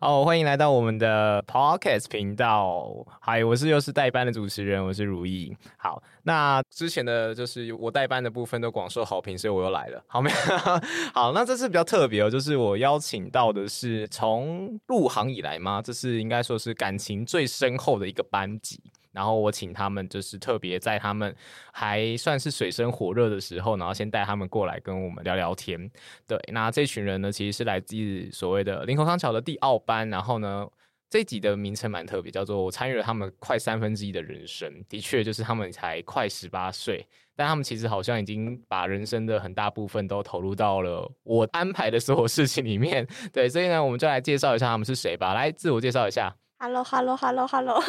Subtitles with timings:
[0.00, 2.90] 哦，欢迎来到我们的 Podcast 频道。
[3.20, 5.54] 嗨，我是又是代班的主持人，我是如意。
[5.76, 10.02] 好，那之前的就是我代班的部分都广受好评，所以我又来了。
[10.06, 10.36] 好没有？
[11.12, 18.80] 好，那这次比较特别哦，就是我邀请到的是从入行以来嘛，这是应该说是感情最深厚的一个班级。
[19.12, 21.34] 然后我请他们，就是特别在他们
[21.72, 25.90] 还算是水深火热的时候，然后先带他们过来跟我们聊聊天。
[26.26, 27.96] 对，那这群人呢，其实是来自
[28.30, 30.08] 所谓的林口康桥的第二班。
[30.08, 30.64] 然后呢，
[31.08, 34.72] 这集的名称蛮特别，叫做“我参与了他们快三分之一的人生”。
[34.88, 43.04] 的确，就是他们才快十八岁，但他们其实好像已经把人生的很大部分都投入到了我安排的所有事情里面。
[43.32, 45.34] 对，所以呢，我们就来介绍一下他们是谁吧。
[45.34, 46.36] 来，自我介绍一下。
[46.62, 47.82] Hello，Hello，Hello，Hello。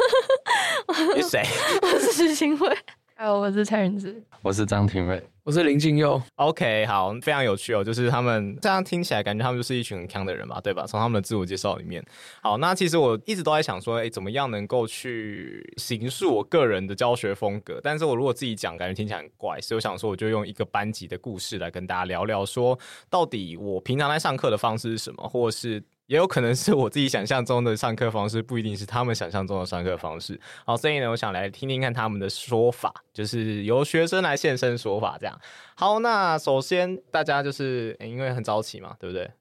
[1.13, 1.43] 你是谁？
[1.83, 2.73] 我是徐新慧。
[3.13, 4.23] 还有，我是蔡仁智。
[4.41, 5.21] 我是张庭瑞。
[5.43, 6.21] 我是林静佑。
[6.35, 7.83] OK，好，非常有趣哦。
[7.83, 10.85] 就是他们这样听起来，感觉他们就是一群很强的人嘛，对吧？
[10.87, 12.01] 从他们的自我介绍里面。
[12.41, 17.77] 好，那其实我一直都在想说，哎，怎么样能够去形塑我个人的教学风格？
[17.83, 25.83] 但是我如果自己讲，感觉听起来很怪，所以我想说，我就用一个班级的故事来跟大家聊聊，说到底我平常在上课的方式是什么，或者是。
[26.11, 30.37] 也有可能是我自己想象中的上课方式，不一定是他们想象中的上课方式。
[30.65, 35.39] 好，所以呢，我想来听听看他们的说法，就是由学生来现身说法，这样。
[35.73, 39.31] 好，那首先大家就是、欸、因为很早起嘛，对不对？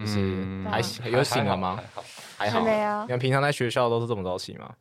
[0.00, 1.78] 就是、嗯、还有醒了吗？
[2.36, 3.04] 还好，还好。
[3.04, 4.74] 你们平常在学校都是这么早起吗？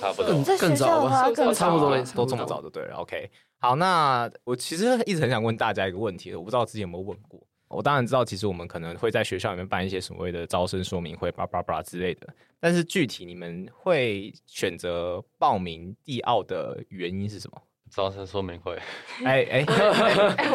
[0.00, 0.32] 差不多。
[0.32, 1.30] 更更早吧？
[1.30, 2.96] 更差不多都这么早就对了。
[2.96, 3.30] OK。
[3.60, 7.40] 好，那我其实一直很想问大家一个问题，我不知道自己有没有问过。
[7.72, 12.28] 我当然知道，其实我们可能会在学校里面办一些所谓的招生说明会，叭叭叭之类的。
[12.60, 17.60] 但是具体你们会选择报名地奥的原因是什么？
[17.90, 18.78] 招生说明会。
[19.24, 19.72] 哎哎，不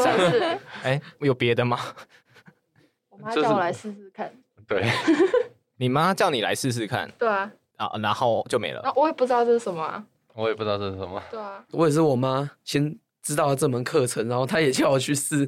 [0.02, 1.78] 是， 哎，有别的吗？
[3.10, 4.34] 我妈叫我来试试看。
[4.68, 4.84] 对，
[5.78, 7.12] 你妈叫你来试试看。
[7.18, 7.52] 对啊。
[7.76, 8.82] 啊，然后就没了。
[8.82, 10.04] 啊，我也不知道这是什么啊。
[10.34, 11.22] 我也不知道这是什么。
[11.30, 11.64] 对啊。
[11.72, 15.48] 我也是我妈先知道了这门课程，然后她也叫我去试。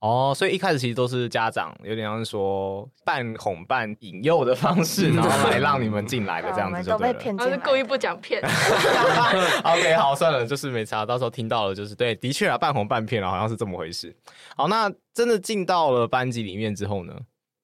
[0.00, 7.12] 哦，所以一开始其实都是家长有点像是说半哄半引诱的方式，然后来让你们进来的这样子就 对了。
[7.12, 8.40] 都被骗，是故意不讲骗。
[9.64, 14.16] OK，好，算了，就是没差，到时候听到了就是对，的确啊，半哄半骗了，好像是这么回事。
[14.56, 17.12] 好，那真的进到了班级里面之后呢，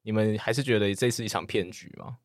[0.02, 2.16] 你们还是觉得这是一场骗局吗？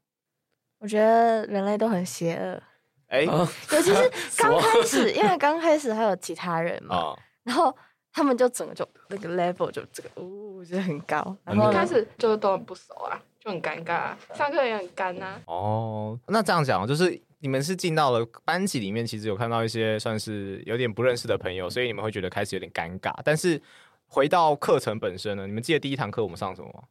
[0.80, 2.64] 我觉得人类都很邪恶，
[3.10, 3.46] 哎、欸，尤
[3.84, 7.78] 其是刚开始，因为刚开始还有其他人嘛，哦、然后。
[8.12, 11.36] 他们就整个就那个 level 就这个，哦，就很高。
[11.44, 15.42] 然后开始就都很不熟啊，就很尴尬啊，上课也很干呐。
[15.46, 23.14] 哦，那这样讲就是你们是进到了班级里面，其实有看到一些算是有点不认识的朋友，所以你们会觉得开始有点尴尬。
[23.24, 23.62] 但是
[24.08, 26.84] 回到课程本身呢，你们记得第一堂课我们上什么吗？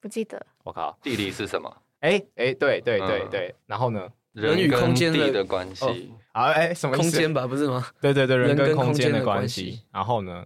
[0.00, 0.44] 不记得。
[0.64, 1.74] 我靠，地理是什么？
[2.00, 4.08] 哎哎，对对对对，然后呢？
[4.32, 7.86] 人与空间的关系，好，哎，什么空间吧，不是吗？
[8.02, 9.80] 对对对，人跟空间的关系。
[9.90, 10.44] 然后呢？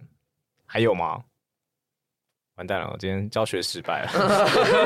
[0.71, 1.21] 还有吗？
[2.55, 4.09] 完蛋了，我今天教学失败了。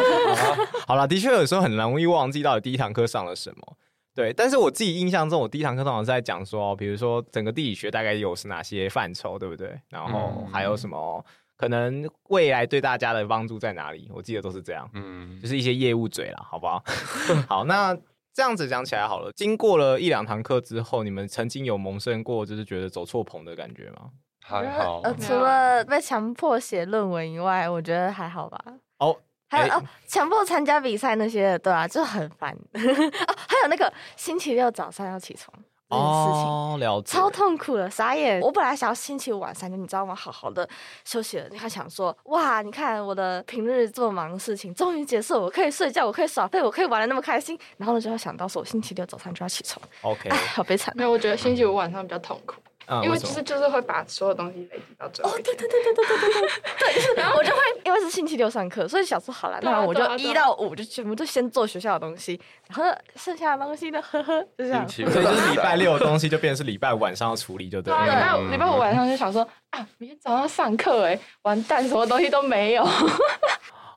[0.88, 3.78] 好了，的确有时候很容易忘记到底第一堂课上了什么。
[4.16, 9.80] 对，但是我自己印象中，我第一堂课通常是在讲说，比如说整个地理学大概有是哪些范畴，对不对？
[9.90, 11.24] 然后还有什么
[11.56, 14.10] 可能未来对大家的帮助在哪里？
[14.12, 14.90] 我记得都是这样。
[14.96, 16.84] 嗯，就是一些业务嘴了，好不好？
[17.48, 17.96] 好，那。
[18.36, 24.12] 这样子讲起来好了，经过了一两堂课之后，你们曾经有萌生过就是觉得走错棚的感觉吗？
[24.48, 28.64] 还好，呃，除了被强迫写论文以外，我觉得还好吧。
[29.00, 29.16] 哦，
[29.50, 32.56] 还有、欸、哦，强迫参加比赛那些，对啊，就很烦。
[32.74, 35.52] 哦，还有那个星期六早上要起床。
[35.90, 38.40] 哦，了解，超痛苦的，傻眼。
[38.42, 40.14] 我本来想要星期五晚上就你知道吗？
[40.14, 40.68] 好好的
[41.04, 41.50] 休息了。
[41.50, 47.58] 他想说，哇，你看我的平日这么忙的事情终于结束，我可以睡觉，我可以耍废，我可以玩的那么开心。
[47.78, 49.82] 然后呢，就会想到说，我星期六早上就要起床。
[50.02, 50.94] OK，哎， 好悲惨。
[50.96, 52.56] 没有，我觉得星期五晚上比较痛苦。
[53.04, 55.32] 因为就是就是会把所有东西累积到最后。
[55.32, 56.42] 哦，对对对对对对对
[56.80, 62.84] 对，对，然后我就会因为是星期六上课，所以想说好了，那我就一到五就全部就先做学校的东西，然后
[63.16, 64.88] 剩下的东西呢，呵呵，就这样。
[64.88, 68.04] 所以就是礼拜六的东西就变成是礼拜五晚上要处理，就对了。
[68.04, 72.88] 礼拜五礼拜五晚上就想说啊，明天早上上课哎，完蛋，什么东西都没有。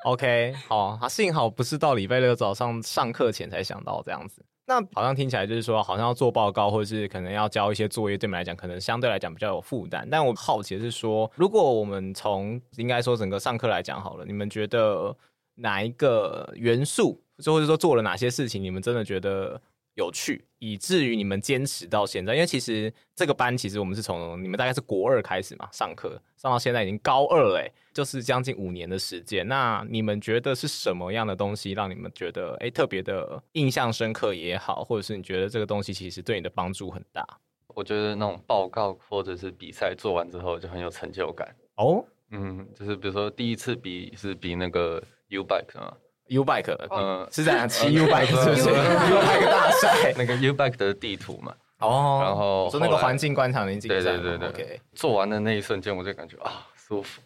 [0.05, 4.43] OK，好，他幸好不是到礼拜六早上上课前才想到这样子。
[4.69, 10.07] 那好像听起来就是说，好像要做报告，或者是可能要交一些作业，对你们来讲，可能相对来讲比较有负担。
[10.11, 15.17] 但我好奇的是说，如果我们从应该说整个上课来讲好了，你们觉得
[15.55, 19.59] 哪一个元素，或者说做了哪些事情，你们真的觉得
[19.99, 22.33] 有趣，以至于你们坚持到现在？
[22.33, 29.47] 因为其实这个班其实我们是从你们大概是国二开始嘛上课，上到现在已经高二了，就是将近五年的时间。
[29.49, 37.27] 那你们觉得是什么样的东西让你们觉得哎特别的印象深刻也好，或者是你觉得这个东西其实对你的帮助很大？
[37.75, 42.05] 我觉得那种报告或者是比赛做完之后就很有成就感哦。
[42.31, 45.93] 嗯，就是比如说第一次比是比那个 U bike 啊
[46.29, 48.69] ，U bike，嗯，是这样骑 U bike 是不是？
[48.71, 51.55] U bike 大赛 那个 U bike 的地图嘛。
[51.81, 54.81] 哦，然后说那个环境观察能力，对对对对，OK。
[54.95, 57.21] 做完的那一瞬间，我就感觉啊，舒服。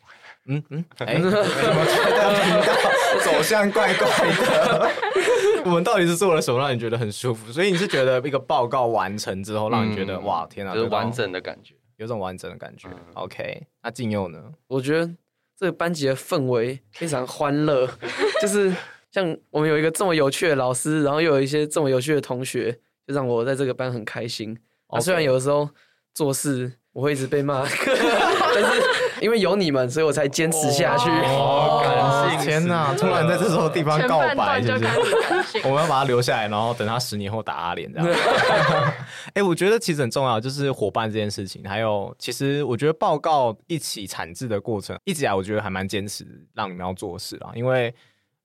[0.47, 4.07] 嗯嗯， 哎，怎么觉得频道走向怪怪
[4.37, 4.91] 的？
[5.65, 7.51] 我们到底是做了什么让你觉得很舒服？
[7.53, 11.75] 所以你是觉得一个报告完成之后，让你觉得哇，天哪，就是完整的感觉。
[11.99, 12.89] 有种完整的感觉。
[12.91, 14.43] 嗯、OK，那静佑呢？
[14.67, 15.09] 我觉得
[15.57, 17.89] 这个班级的氛围非常欢乐，
[18.41, 18.75] 就是
[19.13, 22.73] 像我们有一个这么有趣的老师，然后又有一些这么有趣的同学，
[23.07, 24.59] 就让我在这个班很开心。
[25.01, 25.69] 虽然有的时候
[26.15, 27.63] 做事我会一直被骂，
[28.55, 28.83] 但是。
[29.23, 31.09] 因为有你们，所以我才坚持下去。
[31.09, 32.93] 哦，感谢天哪！
[32.97, 35.59] 突然在这种地方告白，是不是？
[35.63, 38.09] 我们要把他留下来，然后等他十年后打阿脸这样。
[39.31, 41.63] 哎、欸，我觉得其实很重要，就是伙伴这件事情。
[41.65, 47.53] 还有，其实我觉得报告一起产制的过程，一直以来我觉得还蛮坚持让你们要做事啊。
[47.55, 47.95] 因为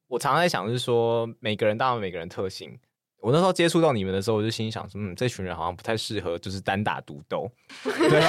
[0.07, 2.77] 我常常在想，就是说每个人当然有每个人特性。
[3.19, 7.51] 我那时候接触到你们的时候，我就心想说，嗯，这群人好像不太适合，就是单打独斗。
[7.83, 8.21] 对，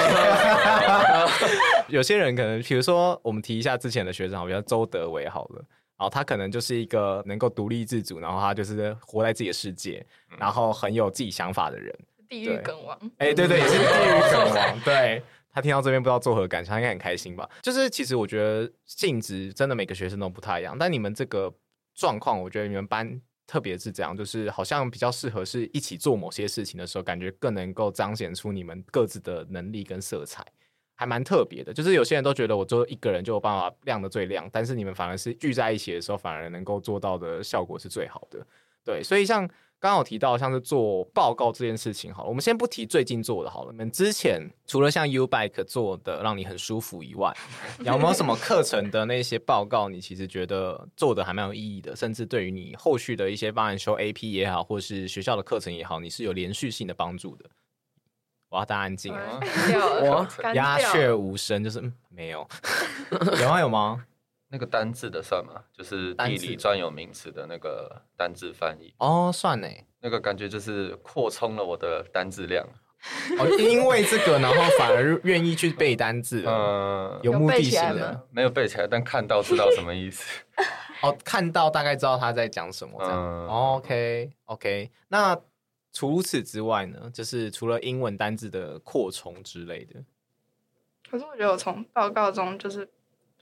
[1.87, 5.63] 有些人可能，比如说，我们提一下之前的学长，比如周德伟好了，
[5.95, 10.03] 然后他可能就是一个能够独立自主，然后他就是活在自己的世界，
[10.39, 11.95] 然后很有自己想法的人。
[12.27, 14.79] 地狱梗王，哎、欸，对对，也是地狱梗王。
[14.83, 15.21] 对，
[15.51, 17.47] 他听到这边不知道作何感想，他应该很开心吧？
[17.61, 21.53] 就是其实我觉得性质真的每个学生都不太一样，但你们这个
[21.99, 23.21] 状况，我觉得你们班。
[23.51, 30.45] 特别是这样，就是好像比较适合是一起做某些事情的时候，感觉更能够彰显出你们各自的能力跟色彩，
[30.93, 31.73] 还蛮特别的。
[31.73, 38.45] 就是有些人都觉得我做一个人就有办法亮的最亮，但是你们反而是聚在一起的时候，反而能够做到的效果是最好的。
[38.83, 39.49] 对，所以像。
[39.79, 43.71] 刚好提到像是做报告这件事情，好了，我们先不提最近做的好了。
[43.71, 47.33] 你们之前除了像 U Bike 做的让你很舒服以外，
[47.85, 57.45] 有没有什么课程的那些报告，你其实觉得做的还蛮有意义的，甚至对于你后续的一些帮你修 AP 也好，或是学校的课程也好，你是有连续性的帮助的？
[58.49, 59.39] 我要大家安静啊！
[60.01, 62.45] 我鸦雀无声，就是嗯，没有，
[63.39, 63.59] 有吗？
[63.61, 64.05] 有吗？
[64.51, 65.61] 那个单字的算吗？
[65.71, 69.67] 就是地理专有名词的那个单字翻译哦，算呢。
[70.01, 72.65] 那个感觉就是扩充了我的单字量。
[73.39, 76.43] 哦，因为这个，然后反而愿意去背单字。
[76.45, 80.43] 嗯，有目的性的， 没有背起来，但看到知道什么意思。
[81.01, 83.17] 哦，看到大概知道他在讲什么这样。
[83.17, 84.91] 嗯，OK OK。
[85.07, 85.39] 那
[85.93, 87.09] 除此之外呢？
[87.13, 90.03] 就是除了英文单字的扩充之类的。
[91.09, 92.89] 可是我觉得我从报告中就是。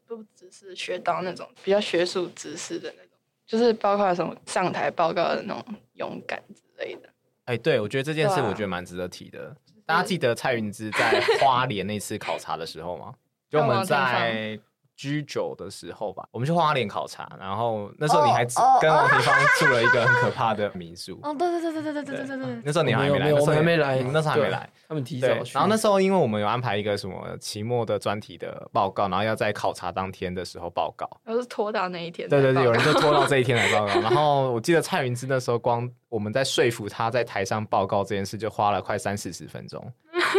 [0.08, 3.12] 不只是学到那种比较学术知识的那种，
[3.46, 5.64] 就是包括什么上台报告的那种
[5.94, 7.10] 勇敢之类的。
[7.46, 9.50] 哎、欸，对，我觉得这件事我觉得蛮值得提的。
[9.50, 9.56] 啊、
[9.86, 13.14] 大家记得蔡云芝在花莲那次考察的时候吗？
[13.50, 14.60] 就我们在。
[14.98, 18.44] 居酒的时候吧，我们去花莲考察，然后那时候你还
[18.82, 21.20] 跟王庭芳住了一个很可怕的民宿。
[21.22, 22.62] 哦，对对对对对对对对对。
[22.66, 25.54] 那时候你还没来，我们还没来，那时候还没来，他们提早去。
[25.54, 31.08] 然后那时候因为我们有安排一个什么期末的专题的报告，然后要在考察当天的时候报告。
[31.24, 32.28] 然后是拖到那一天。
[32.28, 34.02] 对对对，有人就拖到这一天 来报告。
[34.02, 39.94] 然后我记得蔡云芝那时候光我们在说服他在台上报告这件事，就花了快三四十分钟。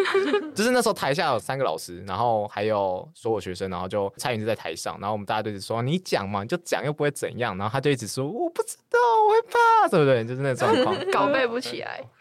[0.54, 10.24] 就是那时候台下有三个老师，然后还有所有学生，然后就蔡云就在台上，然后我们大家都一直说你讲嘛，你就讲又不会怎样，然后他就一直说我不知道，我会怕，对不对？
[10.24, 12.02] 就是那种状况，搞背不起来。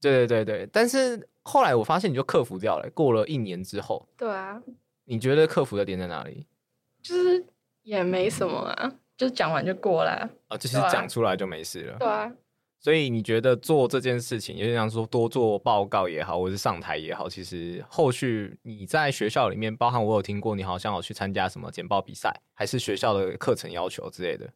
[0.00, 4.06] 对对对对，但是后来我发现你就克服掉了，过了一年之后。
[4.16, 4.60] 对啊。
[5.06, 6.46] 你觉得克服的点在哪里？
[7.02, 7.44] 就是
[7.82, 10.28] 也没什么啊，就讲完就过了。
[10.48, 11.96] 啊，就是讲出来就没事了。
[11.98, 12.32] 对啊。
[12.84, 24.52] 所以你觉得做这件事情，有点像说多做报告也好，或是上台也好，其实后续你在学校里面，包含我有听过，你好像有去参加什么简报比赛，还是学校的课程要求之类的？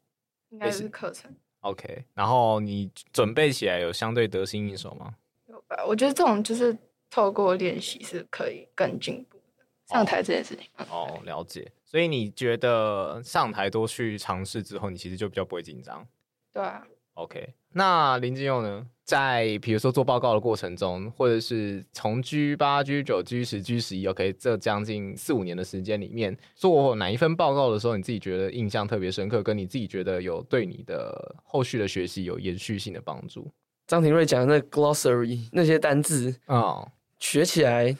[0.50, 1.34] 应该是课程。
[1.60, 5.14] OK，然后你准备起来有相对得心应手吗？
[5.46, 6.76] 有吧，我觉得这种就是
[7.08, 9.64] 透过练习是可以更进步的。
[9.86, 10.68] 上台这件事情。
[10.90, 11.72] 哦，哦，了解。
[11.82, 16.06] 所以你觉得上台多去尝试之后，你其实就比较不会紧张？
[16.52, 16.86] 对啊。
[17.14, 18.86] OK，那林金佑呢？
[19.04, 33.50] 在比如说做报告的过程中，或者是从 G 八、G 九、G 十、G 十一，OK，这将近四五年的时间里面，做哪一份报告的时候，你自己觉得印象特别深刻，跟你自己觉得有对你的后续的学习有延续性的帮助？
[33.86, 36.86] 张廷瑞讲的那个 glossary 那些单字啊，
[37.18, 37.96] 学起来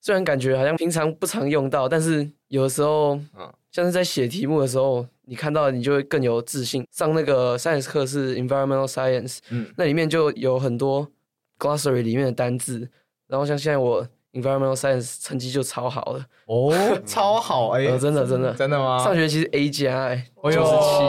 [0.00, 6.86] 虽然感觉好像平常不常用到，但是有的时候，嗯，像是在写题目的时候，你看到你就会更有自信。
[6.90, 11.08] 上那个 science 课是 environmental science，嗯，那里面就有很多
[11.58, 12.88] glossary 里面的单字，
[13.26, 14.06] 然后像现在我。
[14.32, 16.22] Environmental Science 成绩就超好了。
[16.44, 16.70] 哦，
[17.06, 18.52] 超好哎、欸，真的真的。
[18.52, 19.02] 真的吗？
[19.02, 21.04] 上学期是 A 加哎、欸，九十七。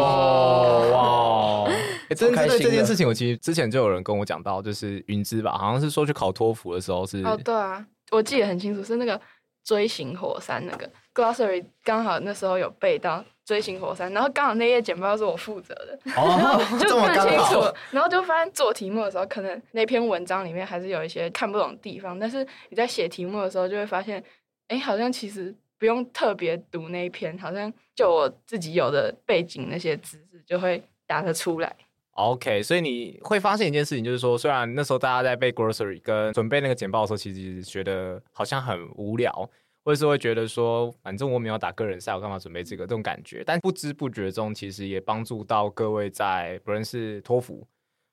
[0.94, 1.65] 哇！
[2.08, 9.20] 哎，针对这件事情，我其实之前就有人跟我讲到，就是云芝吧，好像是说去考托福的时候是哦，对啊，我记得很清楚，是那个
[9.65, 13.25] 锥形火山那个 Glossary，刚好那时候有背到。
[13.47, 24.21] 锥形火山，然后刚好那页简报是我负责的，哦、然 后就看清楚，然后就发现做题目的时候，可能那篇文章里面还是有一些看不懂的地方，但是你在写题目的时候，就会发现，
[24.67, 31.74] 哎，好像其实不用特别读那一篇，好像就我自己有的背景那些知识就会答得出来。
[32.15, 39.50] OK，所以你会发现一件事情，就是说，虽然那时候大家在背 glossary 跟准备那个简报的时候，其实觉得好像很无聊。
[39.88, 43.41] 或者是会觉得说，反正我没有打个人赛，我干嘛准备这个这种感觉？
[43.46, 47.65] 但不知不觉中，其实也帮助到各位在不论是托福，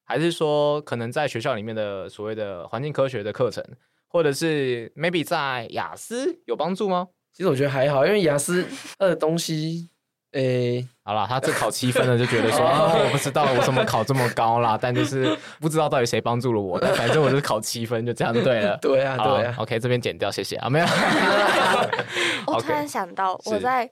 [0.05, 3.65] 还是说可能在学校里面的所谓的环境科学的课程，
[4.07, 7.09] 或者是 maybe 在雅思有帮助吗？
[7.33, 8.65] 其实我觉得还好，因为雅思
[8.97, 9.91] 的东西。
[10.35, 18.77] 诶、欸，好了，他这考七分了，就觉得说，哦， 我不知道我怎么考这么高啦，但就是不知道到底谁帮助了我，但反正我就是考七分，就这样就对了。
[18.83, 19.55] 对啊，对啊。
[19.59, 20.87] OK，这边剪掉，谢谢啊，没有。
[22.47, 23.89] 我突然想到， 我在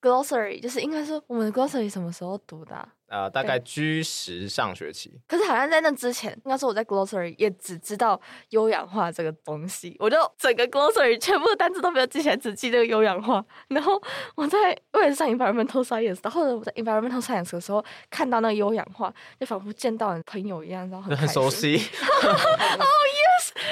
[0.00, 2.88] Glossary，就是应该是我们的 Glossary 什么时候读的、啊？
[3.12, 13.44] 呃，大概居十上学期，可是好像在那之前，应该说我在 Glossary 也只知道优氧化这个东西，我就整个 Glossary 全部的单词都没有记起来，只记这个优氧化。
[13.68, 14.02] 然后
[14.34, 21.76] 我在为了上 Environmental Science，然后我在 Environmental Science 的时候看到那个优氧化，就仿佛见到你朋友一样，然后很很熟悉。
[21.76, 23.21] 哦、 oh, yes，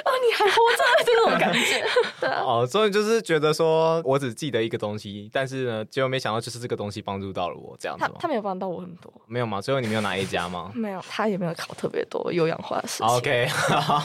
[0.05, 1.85] 哦，你还活着这种感觉。
[2.21, 2.43] 对啊。
[2.45, 8.05] 哦，所以就是觉得说我只记得一个东西，但是呢，结果没想到就是这个东西帮助到了我这样子。
[8.05, 9.13] 他他没有帮到我很多。
[9.27, 9.61] 没有吗？
[9.61, 10.71] 最后你没有拿 A 加吗？
[10.77, 13.07] 没有，他也没有考特别多有氧化的事情。
[13.07, 13.47] OK，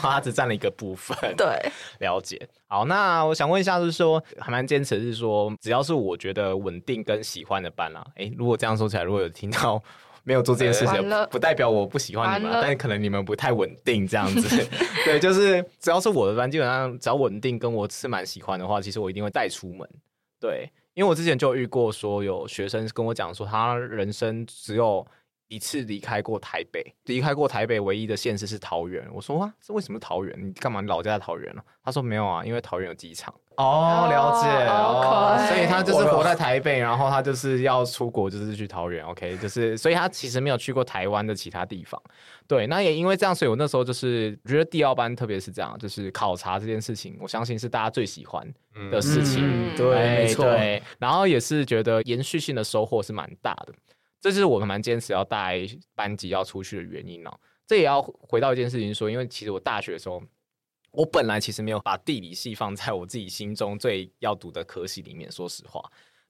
[0.00, 1.16] 他只占了一个部分。
[1.36, 1.46] 对，
[1.98, 2.48] 了解。
[2.68, 9.80] 好，那我想问一下，就是说，还蛮坚持是说，只要是我觉得稳定跟喜欢的班啦，哎，如果这样说起来，如果有听到
[10.26, 14.66] 没有做这件事情，不代表我不喜欢你们，但是可能你们不太稳定这样子。
[15.06, 19.88] 对，就是只要是我的班，基本上只要稳定跟我是蛮喜欢的话，其实我一定会带出门。
[20.40, 25.06] 对，因为我之前就遇过说有学生跟我讲说，他人生只有。
[25.48, 29.06] 一次离开过台北，离开过台北唯一的县市是桃园。
[29.12, 30.36] 我说哇，这为什么桃园？
[30.44, 30.80] 你干嘛？
[30.80, 31.62] 你老家在桃园呢？
[31.84, 33.32] 他说没有啊，因为桃园有机场。
[33.56, 39.04] 哦，了解哦，所以他就是活在台北，然后他就是要出国，就是去桃园。
[39.06, 42.00] OK，就是所以他其实没有去过台湾的其他地方。
[42.46, 48.46] 对，那也因为这样，所以我那时候就是觉得第二班特别是这样，就是考察这件事情，我相信是大家最喜欢
[48.90, 49.42] 的事情。
[49.42, 50.44] 嗯、对，没错。
[50.44, 53.72] 对，然后也是觉得延续性的收获是蛮大的。
[54.20, 55.60] 这是我蛮坚持要带
[55.94, 57.30] 班级要出去的原因哦。
[57.66, 60.22] 这也要回到一件事情说，因为其实我大学的时候，
[60.96, 65.30] 我本来其实没有把地理系放在我自己心中最要读的科系里面。
[65.30, 65.82] 说实话，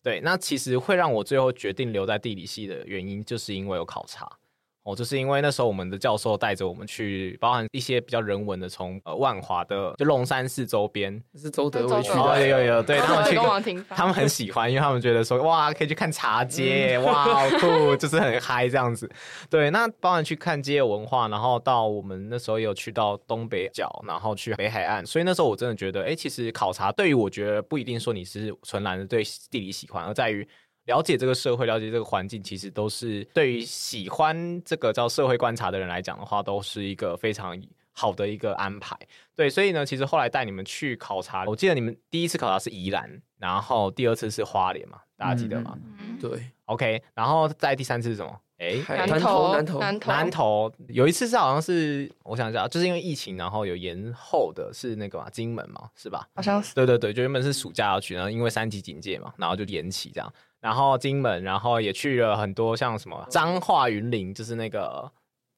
[0.03, 4.29] 对，那其实会让我最后决定留在地理系的原因，就是因为有考察。
[4.87, 19.11] 哦，就是因为那时候我们的教授带着我们去，包含一些比较人文的，从呃万华的就龙山寺周边，是周德威去的，哦，有有对，他们去，他们很喜欢，因为他们觉得说哇，可以去看茶街，嗯、哇，好酷，就是很嗨这样子。
[19.51, 30.47] 对，那包含去看街文化，然后到我们那时候也有去到东北角，然后去北海岸，所以那时候我真的觉得，哎，其实考察对于我觉得不一定说你是纯然的对地理喜欢，而在于。
[30.87, 37.57] 了解这个社会，了解这个环境，其实都是对于喜欢这个叫社会观察的人来讲的话，都是一个非常
[37.93, 38.97] 好的一个安排。
[39.35, 45.79] 对，所以呢，其实后来带你们去考察，我记得你们第一次考察是宜兰，然后第二次是花莲嘛，大家记得吗？
[46.01, 48.41] 嗯、对，OK，然后再第三次是什么？
[48.59, 50.73] 哎，南投，南投，南投，南投。
[50.89, 56.27] 有一次是好像是，我想一下，就是因为疫情，然后有延后的，是那个嘛，金门嘛，是吧？
[56.35, 56.75] 好像是。
[56.75, 60.33] 对对对，就原本是暑假要去，然后因为三级警戒嘛，然后就延期这样。
[60.67, 65.09] 然后金门，然后也去了很多像什么彰化云林，就是那个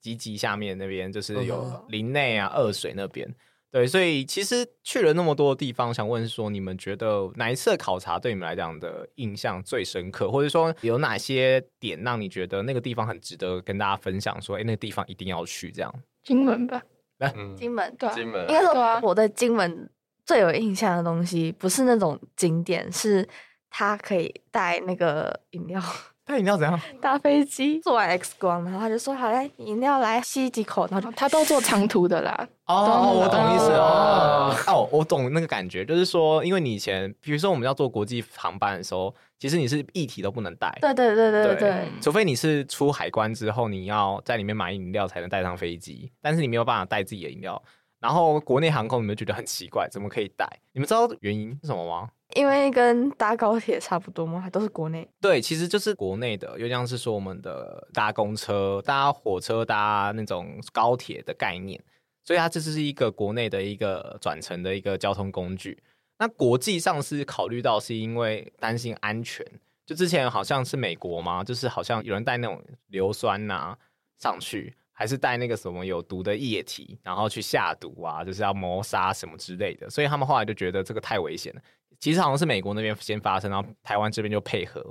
[0.03, 3.27] 集集下面那边，就是有林内啊、二水那边。
[3.71, 14.39] 对，所以其实去了那么多地方，想问说，你们觉得哪一次考察对你们来讲的印象最深刻，或者说有哪些点让你觉得那个地方很值得跟大家分享？
[14.43, 15.91] 说，哎，那个地方一定要去，这样。
[16.23, 16.83] 金门吧，
[17.17, 19.89] 来，金门，对，金门，应该说我对金门
[20.27, 23.27] 最有印象的东西，不是那种景点，是。
[23.71, 25.81] 他可以带那个饮料，
[26.25, 26.79] 带饮料怎样？
[27.01, 32.49] 搭飞机做完 X 光，然后他就说：“好嘞，饮料来吸几口。”然后他都坐长途的啦。
[32.67, 34.55] 哦，我懂意思哦。
[34.67, 40.71] 哦，我懂那个感觉，就是说，因为你以前，比如说我们要坐国际航班的时候，其实你是一体都不能带。
[40.83, 41.89] 对对对对对，对。
[42.03, 47.63] 除非你是出海关之后，你要在里面买饮料才能带上飞机，但是你没有办法带自己的饮料。
[48.01, 50.49] 然后国内航空，你们觉得很奇怪，怎么可以带？
[50.73, 52.11] 你们知道原因是什么吗？
[52.37, 54.39] 因为跟搭高铁差不多吗？
[54.41, 55.09] 还都是国内？
[55.21, 61.83] 对，其实就是国内的，又像是说我们的搭公车、搭火车、搭那种高铁的概念，
[62.25, 65.83] 所以它这是一个国内的一个转乘的一个交通工具。
[66.19, 69.45] 那国际上是考虑到是因为担心安全，
[69.87, 73.79] 就之前好像是美国嘛，就是好像有人带那种硫酸呐、啊、
[74.19, 74.75] 上去。
[74.99, 81.63] 还是带那个什么有毒的液体，然后去下毒啊，就是要谋杀什么之类的，所以他们后来就觉得这个太危险了。
[82.01, 84.83] 其实好像是美国那边先发生，然后台湾这边就配合，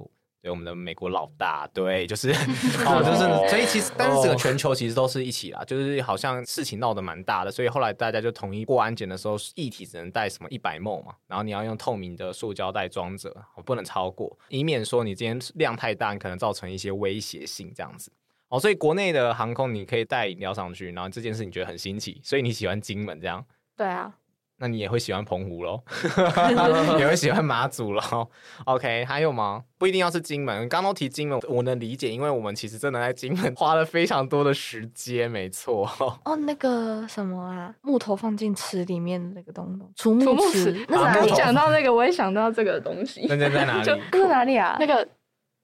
[0.42, 2.30] 对我们的美国老大，对，就是
[2.88, 13.36] 哦，就是所以其实，但是整个全球其实都是一起啦，就是好像事情闹得蛮大的，所以后来大家就统一过安检的时候，液体只能带什么一百 ml 嘛，然后你要用透明的塑胶袋装着，
[13.66, 18.10] 不能超过，以免说你今天量太大，可能造成一些威胁性这样子。
[18.50, 23.44] 哦，所以国内的航空你可以带饮料上去，然后这件事你觉得很新奇，所以你喜欢金门这样？
[23.76, 24.12] 对啊，
[24.60, 25.84] 那你也会喜欢澎湖喽，
[26.98, 28.30] 也会喜欢马祖喽。
[28.66, 29.64] OK，还有吗？
[29.78, 35.88] 不一定要是金门，刚刚都提金门，我能理解，因为我们其实真的在金门花了非常多的时间，没错。
[36.26, 40.86] 哦，那个什么啊，木头放进池里面的那个东东，储木池。
[40.88, 43.28] 那你讲到那个，我也想到这个东西。
[43.30, 43.86] 那在在 哪里？
[43.86, 44.78] 就在哪里啊？
[44.80, 45.08] 那个。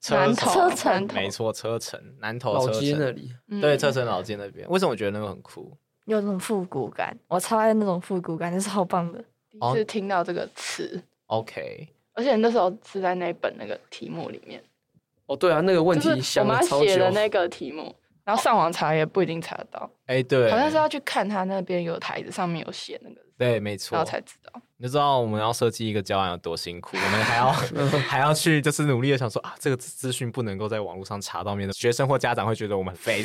[0.10, 4.68] 南投车城，没错，车城南头车城老街那里，嗯、对，车城老街那边。
[4.70, 5.72] 为什么我觉得那个很酷？
[6.06, 9.24] 有那种复古感，我超爱那种复古感，就是好棒的。
[9.50, 11.88] 第一次听到这个词，OK。
[12.14, 14.62] 而且那时候是在那本那个题目里面。
[15.28, 16.76] 哦，对啊，那个问题想了超久。
[16.78, 19.90] 我妈写的那个题目，然后上网查也不一定查得到。
[20.06, 23.22] 哎，对，好像是要去看他那边有台子，上面有写那个。
[23.38, 24.62] 对，没错，然后才知道。
[24.78, 27.52] 你就知道我们要设计一个教案有多辛苦，我们还要
[28.08, 33.24] 还要去就是努力的想说啊，这个资讯不能够在网络上查到，面的学生或家长会觉得我们废。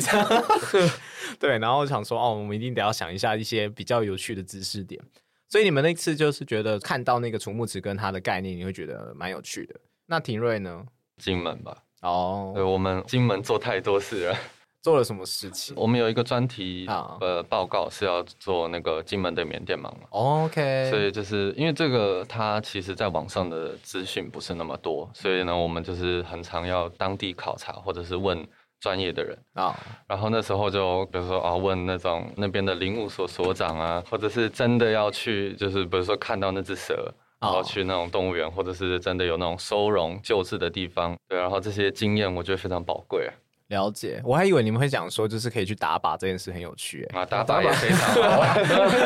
[1.39, 5.01] 对，然后想说哦，我们一定得要想一下一些比较有趣的知识点。
[5.47, 9.75] 所以你们那次就是觉得看到那个储木池跟它的概念，你会觉得蛮有趣的。
[10.07, 10.83] 那廷瑞呢？
[11.17, 11.77] 金门吧。
[12.01, 14.37] 哦，对，我们金门做太多事了。
[14.81, 15.75] 做了什么事情？
[15.77, 16.85] 我们有一个专题
[17.19, 20.07] 呃报告是要做那个金门的缅甸盲嘛。
[20.11, 28.47] OK，所以就是因为这个，它其实在网上的资讯不是那么多，所以呢，我们就是很常要当地考察或者是问
[28.79, 29.65] 专业的人啊。
[29.65, 29.75] Oh.
[30.07, 43.29] 然后那时候就比如说啊，问那种那边的林务所所长啊，或者是真的要去，就是比如说看到那只蛇，然后去那种动物园，或者是真的有那种收容救治的地方，对，然后这些经验我觉得非常宝贵。
[43.69, 48.43] 了解，我还以为你们会讲说，就是可以去打靶这件事很有趣啊，打靶也非常好。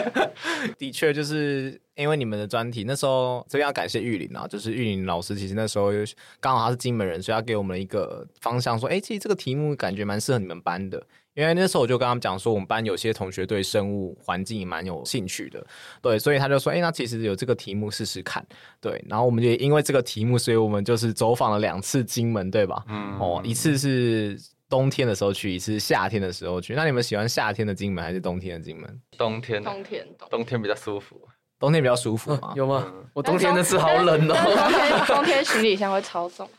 [0.80, 5.92] 的确，就是因为你们的专题那时候，这边要感谢玉林啊，就是玉林老师，其实那时候
[6.40, 11.06] 刚好他是金门人，所以他给我们一个方向，说，哎、欸，其实这个题目感觉蛮适合你们班的。
[11.36, 15.66] 因为那时候我就跟他们讲说，我们班有些同学对生物环境也蛮有兴趣的，
[16.00, 18.46] 对，所以他就说，哎、欸，那其实有这个题目试试看，
[18.80, 19.04] 对。
[19.10, 22.86] 然后我们就因为这个题目，所以我们就是走访了两次金门，对吧？
[22.88, 24.40] 嗯，哦，一次是。
[24.74, 26.74] 冬天的时候去一次，夏天的时候去。
[26.74, 29.02] 那你们喜欢夏天的金门还是冬天的金门？
[29.16, 31.22] 冬天，冬天，冬天比较舒服。
[31.60, 32.54] 冬天比较舒服吗？
[32.56, 32.92] 有吗？
[33.14, 34.34] 我冬天的次好冷哦。
[34.34, 36.50] 冬天，冬天行李箱会超重。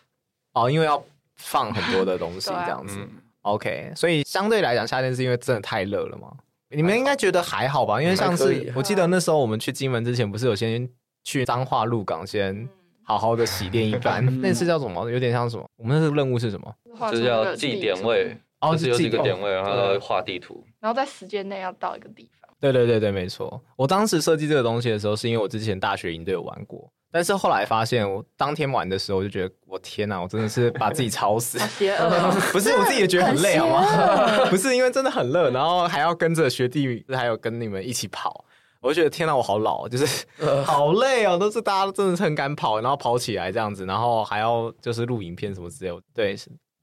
[0.53, 3.05] 哦，因为要放很多的东西这样子。
[3.43, 6.31] OK，所以相对来讲，夏天是因为真的太热了吗？
[6.69, 8.01] 你们应该觉得还好吧？
[8.01, 10.89] 因为上次我记得那时候我们去金门之前，不是有先
[11.25, 12.69] 去彰化鹿港先。
[13.05, 15.11] 好好的洗练一番，那次叫什么？
[15.11, 15.65] 有点像什么？
[15.77, 16.75] 我们那次任务是什么？
[17.11, 22.51] 就是要记点位，哦，是有几个点位，然后画地图，然后在时间内要到一个地方。
[22.61, 23.61] 对对对对，没错。
[23.77, 31.59] 我当时设计这个东西的时候，是因为我之前大学营队有玩过，但是后来发现，我当天玩的时候，我就觉得，我天哪，我真的是把自己吵死。
[31.59, 32.31] 邪恶。
[32.53, 34.47] 不是，我自己也觉得很累，好吗？
[34.49, 38.45] 不是，因为真的很热，然后还要跟着学弟，还有跟你们一起跑。
[38.85, 40.27] 我就觉得天哪，我好老，就是
[40.67, 45.99] 好累哦，都是大家都真的是很敢跑，然后跑起来这样子，然后还要就是录影片什么之类的。
[46.15, 46.37] 对，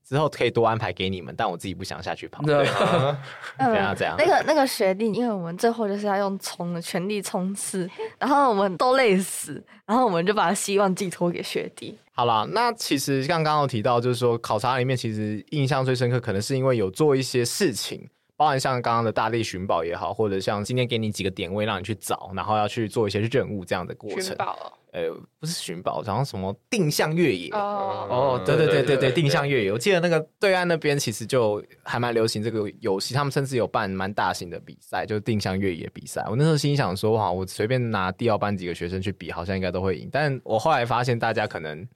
[0.04, 2.42] 之后可以多安排给你们，但我自己不想下去跑。
[2.44, 3.22] 对 啊，
[3.60, 4.16] 这样这样。
[4.18, 7.88] 那个那个学弟，因为我们最后就是要用冲的全力冲刺，
[8.18, 11.96] 然后我们都累死，然后我们就把希望寄托给学弟。
[12.14, 18.10] 好了，那其实像刚刚有提到，就是说考察里面其实印象最深刻，可能是因为有做一些事情。
[18.42, 24.20] 包含像刚刚的大地寻宝也好，或者像今天给你几个点位让你去找，然后要去做一些任务这样的过程。
[24.24, 27.52] 寻宝哦，呃，不是寻宝，好像什么定向越野。
[27.52, 29.72] 哦哦，对对对对对，定向越野。
[29.72, 36.26] 我记得那个对岸那边其实就还蛮流行这个游戏，他们甚至有办蛮大型的比赛，就是定向越野比赛。
[36.28, 40.10] 我那时候心想说，哇，我随便拿第二班几个学生去比，好像应该都会赢。
[40.12, 41.88] 但我后来发现，大家可能。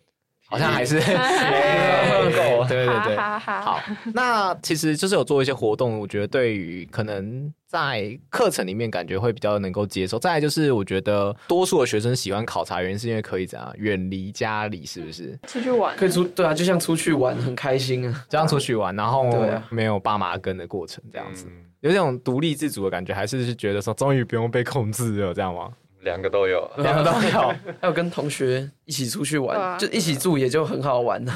[0.48, 3.82] 好像还是 没够，对对对，好，
[4.14, 10.20] 那其实就是有做一些活动，我觉得对于可能在课程里面感觉会比较能够接受。
[10.20, 15.38] 再来就是我觉得多数的学生喜欢考察，原因是因为可以怎样远离家里，是不是？
[15.48, 19.28] 出去玩可以出，对啊，就像出去玩很开心啊，这样出去玩，然后
[19.70, 21.48] 没有爸妈跟的过程，这样子
[21.82, 25.70] 有这种独立自主的感觉，还是是觉得说终于不用被控制了，这样吗？
[26.06, 31.34] 两个都有，两个都有， 还有跟同学一起出去玩，啊、就一起住也就很好玩了。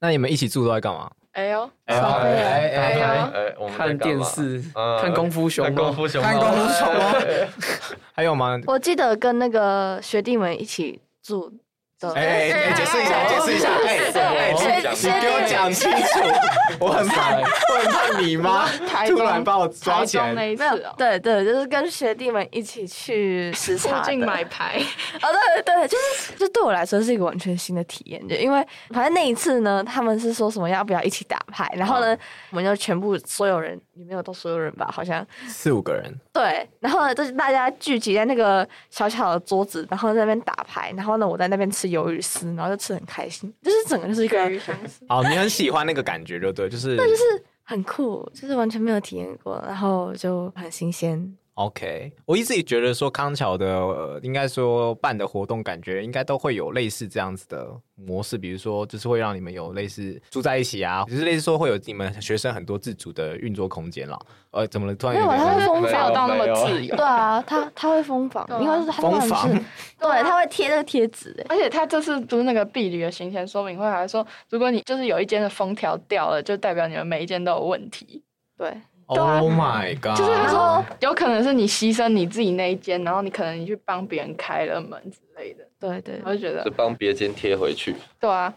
[0.00, 1.08] 那你们一起住都在干嘛？
[1.32, 4.60] 哎呦，哎呦，哎哎哎，看电视，
[5.00, 7.14] 看功夫熊，看功夫熊，看功夫熊吗？
[8.12, 8.58] 还有吗？
[8.66, 11.52] 我记得跟那个学弟们一起住。
[12.00, 18.68] 哎哎，解释一下，解释一下，哎哎，你给我讲清楚， 我很怕， 我很怕你妈
[19.08, 20.32] 突然把我抓起来。
[20.32, 24.80] 没有，对对，就是跟学弟们一起去视察，附近买牌。
[25.20, 32.16] 哦，对对对，就是，就对我来说是一个完全新的体验，就因为反正那一次呢，他们是说什么要不要一起打牌，然后呢，
[32.50, 36.14] 我们就全部所有人，也没有到所有人吧，好像四五个人。
[36.32, 41.87] 对，然后呢，就是大家聚集在那个小小的桌子，然后在那边打牌，然后呢，我在那边吃。
[41.90, 44.72] 鱿鱼丝，然后就吃很开心，就是整个就是一个鱼丝。
[45.08, 47.22] 哦，你很喜欢那个感觉，就对，就是那，就是
[47.62, 51.36] 很酷，就是完全没有体验过，然后就很新鲜。
[51.58, 64.16] OK，我一直也觉得说康桥的、呃、应该说办的活动，感觉应该都会有类似这样子的模式，比如说就是会让你们有类似住在一起啊，就是类似说会有你们学生很多自主的运作空间了。
[64.52, 64.94] 呃，怎么了？
[64.94, 66.94] 突然没有，他会封房到那么自由。
[66.94, 69.50] 对啊，他他会封房，应该是封房。
[69.98, 78.22] 对，他会贴那个贴纸，而且他这次读那个毕旅的行前说明会，还说如果你就是有一间的封条掉了，就代表你们每一间都有问题。
[78.56, 78.80] 对。
[79.08, 80.16] Oh my god！
[80.16, 85.64] 就是他说， 有可能是你牺牲你自己那一间，然后你可能你去帮别人开了门之类的。
[85.80, 87.94] 对对，我就觉得是帮别间贴回去。
[88.20, 88.52] 对啊，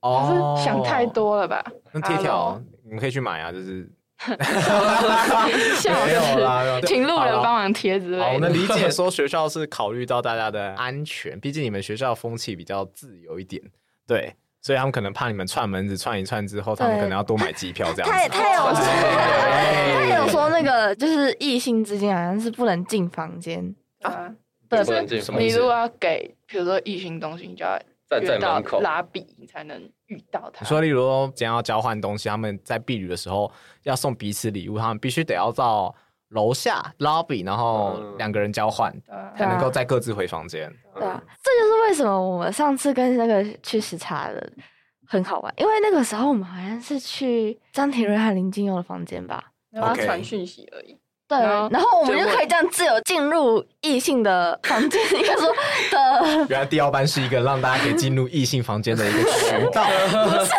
[0.00, 1.64] 哦，是想太多了吧？
[1.92, 3.88] 那贴条你们可以去买啊，就是
[4.28, 8.32] 没有啦，请路人帮忙贴之类的。
[8.34, 13.62] 我能理解说学校是考虑到大家的安全，毕竟你们学校风气比较自由一点，
[14.06, 14.34] 对。
[14.68, 18.28] 所以他们可能怕你们串门子串一串之后，他们可能要多买机票这样子。
[18.28, 18.84] 他他有说，
[20.10, 24.30] 他有说那个就是异性之间好像是不能进房间啊。
[24.68, 24.78] 对，
[25.38, 27.78] 你如果要给，比如说异性东西，你就要
[28.10, 30.66] 站在门口拉比，你才能遇到他。
[30.66, 33.50] 说例如说，将要交换东西，他们在避旅的时候
[33.84, 35.94] 要送彼此礼物，他们必须得要到
[36.30, 38.92] 楼下 lobby，然后两个人交换，
[39.36, 40.70] 才能够再各自回房间。
[40.94, 44.52] 对啊，这就是为什么我们上次跟那个去视察的
[45.06, 50.98] 很好玩，因为那个时候我们好像是去张庭瑞和林金佑的房间吧，然后传讯息而已。
[51.26, 54.98] 对啊，然后我们就可以这样自由进入异性的房间。
[55.12, 55.46] 应该说
[55.92, 59.84] 的，原来第二班是一个让大家可以进入异性房间的一个渠道。
[60.24, 60.50] 不是，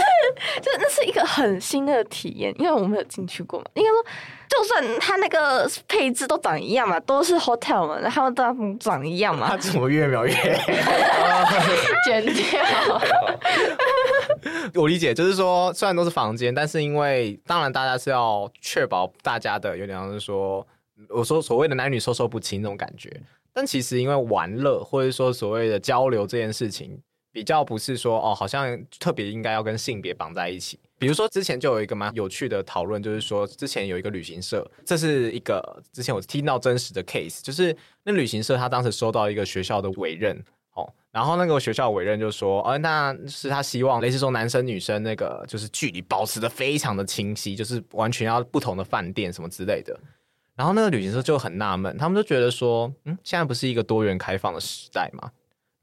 [0.62, 3.66] 就那是一个很新的体验，因为我没有进去过嘛。
[3.74, 4.04] 应该说。
[4.50, 8.44] 就算它那个配置都长一样嘛，都是 hotel 嘛，然后都
[8.80, 9.50] 长一样嘛。
[9.50, 10.34] 他怎么越描越
[12.04, 13.00] 剪掉？
[14.74, 20.66] 我理解，就是说虽然都是房间，但是因为当然大家是要确保大家的有点像是说，
[21.10, 23.22] 我说所谓的男女授受不亲那种感觉。
[23.54, 27.00] 但其实因为玩乐或者说所谓的交流这件事情，
[27.32, 30.80] 比较不是说哦，好像特别应该要跟性别绑在一起。
[30.98, 40.38] 比如说，之前就有一个蛮有趣的讨论，就是说，之前有一个旅行社，这是一个之前我听到真实的 case，就是那旅行社他当时收到一个学校的委任，
[40.74, 49.98] 哦，然后那个学校委任就说，呃，那是他希望类似说男生女生那个就是距离保持的非常的清晰，就是完全要不同的饭店什么之类的，
[50.56, 55.32] 然后那个旅行社就很纳闷，他们就觉得说，嗯，现在不是一个多元开放的时代吗？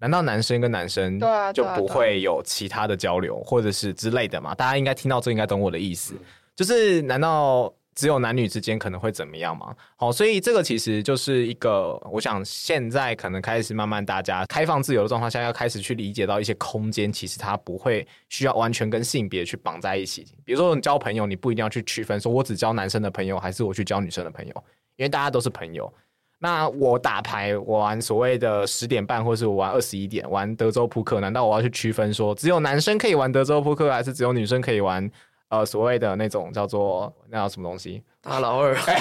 [0.06, 1.18] 难道男生跟男生
[1.52, 4.54] 就不会有其他的交流，或者是之类的吗？
[4.54, 6.14] 大家应该听到这应该懂我的意思，
[6.54, 9.74] 就是难道只有男女之间可能会怎么样吗？
[9.96, 20.24] 好，所以这个其实就是一个，我想现在可能开始慢慢大家开放自由的状况下，要开始去理解到一些空间，其实它不会需要完全跟性别去绑在一起。
[20.44, 24.54] 比如说你交朋友，你不一定要去区分说我只交男生的朋友，还是我去交女生的朋友，
[24.94, 25.92] 因为大家都是朋友。
[26.38, 35.10] 那我打牌，我玩所谓的十点半，或是我玩二十一点玩德州扑克，难道我要去区分说只有男生可以玩德州扑克，还是只有女生可以玩
[35.48, 38.02] 呃所谓的那种叫做那叫什么东西？
[38.20, 38.76] 大老二。
[38.76, 38.94] 哎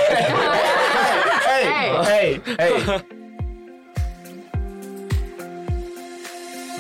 [2.06, 2.70] 哎哎！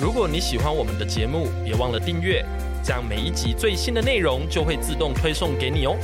[0.01, 2.45] 如果你喜欢我们的节目，别忘了订阅，
[2.83, 5.95] 这样每一集最新的内容就会自动推送给你哦。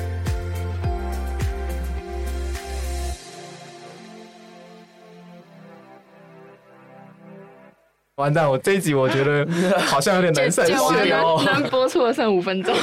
[8.21, 8.49] 完蛋！
[8.49, 9.45] 我这一集我觉得
[9.81, 12.75] 好像有点难上线哦，能播出的剩五分钟。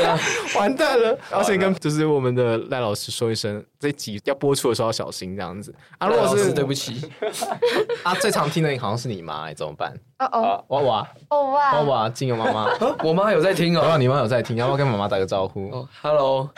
[0.56, 1.18] 完蛋了！
[1.30, 5.74] 而且跟就是我们的赖老师说一声，这一集要播出的时候要小心这样子。
[5.98, 7.10] 啊，如果是对不起，
[8.04, 9.92] 啊，最常听的好像是你妈，怎么办？
[10.18, 12.68] 哦哦，娃娃，哦哇，娃娃，金牛妈妈，
[13.02, 15.70] 我妈有在听哦，你妈有在听，要不要跟妈妈打个招呼？
[15.70, 16.48] 哦，Hello，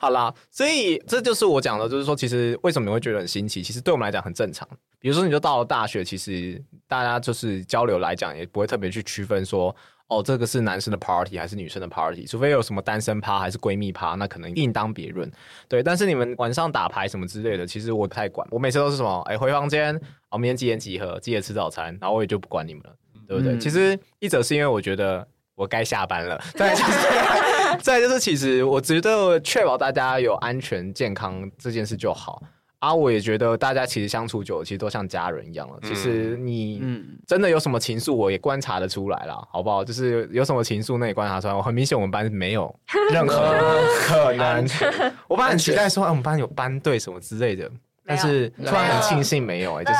[0.00, 3.62] 好啦，所以这就是我讲的，就是说，其实为什么你会觉得很新奇？
[3.62, 4.68] 其实对我们来讲很正常。
[5.00, 9.74] 比如说，你就到了大学，其实大家就是交流来讲，也不会特别去区分说，
[10.08, 15.30] 哦，这个是男生的 party 还是女生的 party，除非有什么单身趴还是闺蜜趴，那可能另当别论。
[15.66, 18.46] 对，但是你们晚上打牌什么之类的，其实我不太管。
[18.50, 19.98] 我每次都是什么，哎，回房间，
[20.30, 22.94] 哦明天几点集合，记得吃早餐，然后我也就不管你们了，
[23.26, 23.54] 对不对？
[23.54, 32.42] 嗯、其实一则是因为我觉得我该下班了， 再就是，再就是，其实我觉得确保大家有安全健康这件事就好。
[32.84, 35.78] 啊，我也觉得大家其实相处久了，其实都像家人一样了。
[35.82, 36.82] 其实你
[37.26, 39.82] 真的有什么情愫，我也观察得出来了，好不好？
[39.82, 41.54] 就是有什么情愫，那也观察出来。
[41.54, 42.74] 我很明显，我们班没有
[43.10, 43.54] 任何
[44.06, 44.66] 可能。
[45.28, 47.70] 我班很期待说，哎，我们班有班队什么之类的，
[48.04, 49.98] 但是突然很庆幸没有，哎，就是。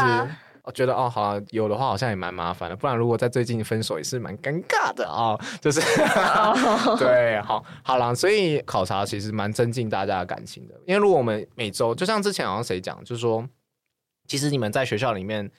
[0.65, 2.75] 我觉得哦，好啊，有的话好像也蛮麻烦的。
[2.75, 5.41] 不然如果在最近分手也是蛮尴尬的啊、哦。
[5.61, 5.81] 就 是
[6.99, 10.75] 对，好好啦，所以考察其实蛮增进大家的感情的。
[10.87, 13.47] 因为如果我们每周，就像之前好像谁讲，就是说，
[14.27, 15.51] 其实你们在学校里面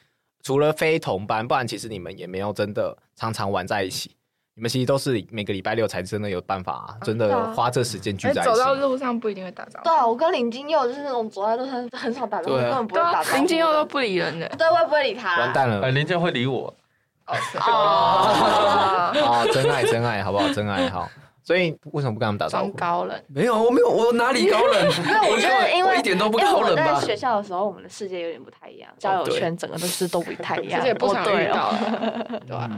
[0.43, 4.15] 除了非同班，不然其实你们也没有真的常常玩在一起。
[4.57, 8.51] 你们其实都是每个礼拜六才真的有办法，真的花这时间聚在一起。
[8.51, 9.83] 走到路上不一定会打招呼。
[9.83, 13.37] 对啊，我跟林金佑就是那种走在路上很少打招呼，根本不会打招呼。
[13.37, 15.37] 林金佑都不理人的，对，我也不会理他。
[15.41, 16.73] 完蛋了，哎，林金佑会理我。
[17.27, 17.35] 哦
[19.13, 20.47] 哦，真爱真爱，好不好？
[20.53, 21.09] 真爱好。
[21.43, 22.71] 所以为什么不跟他们打招呼？
[22.71, 23.21] 高冷？
[23.27, 24.87] 没有，我没有，我哪里高冷？
[25.29, 26.93] 我觉得因为一点都不高冷吧。
[26.93, 31.73] 在学校的时候，我们的世界有点不太一样，交友圈整个都是都不太一样，也不常遇到，
[32.47, 32.71] 对吧？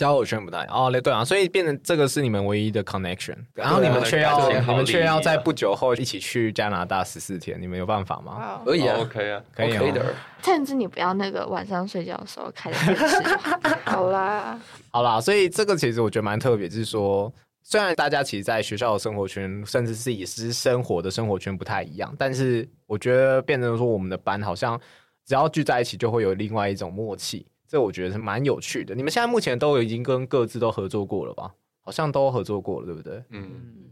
[0.00, 8.62] 交友圈不太哦，对啊，所以变成这个是你们唯一的 connection，然后你们却要你们却要在不久后一起去加拿大十四天，你们有办法吗？
[8.64, 10.02] 可以啊，OK 啊，可以的。
[10.42, 13.22] 甚至你不要那个晚上睡觉的时候开电视。
[13.84, 14.58] 好啦，
[14.90, 17.30] 好啦，所以这个其实我觉得蛮特别，就是说，
[17.62, 24.80] 虽然大家其实在学校的生活圈，甚至是以私生活的生活圈不太一样，但是我觉得变成说我们的班好像
[25.26, 27.44] 只要聚在一起，就会有另外一种默契。
[27.70, 28.96] 这我觉得是蛮有趣的。
[28.96, 31.54] 你们现在目前都已经跟各自都合作过了吧？
[31.82, 33.22] 好像都合作过了，对不对？
[33.28, 33.89] 嗯。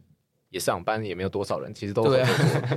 [0.51, 2.25] 也上班也没有多少人，其实都合作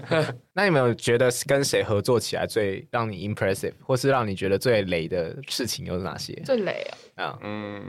[0.10, 0.18] 过。
[0.18, 6.34] 啊、 那有没有觉得跟谁合作起来最让你 impressive，或是让你觉得最雷的事情有哪些？
[6.46, 7.24] 最雷啊！
[7.24, 7.82] 啊嗯，